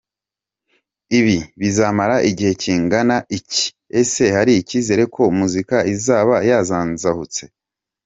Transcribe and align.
Ibi 1.19 1.37
bizamara 1.59 2.15
igihe 2.29 2.51
kingana 2.61 3.15
iki? 3.37 3.65
Ese 3.99 4.23
hari 4.35 4.51
icyizere 4.61 5.03
ko 5.13 5.21
muzika 5.37 5.77
izaba 5.93 6.35
yazanzahutse?. 6.49 7.41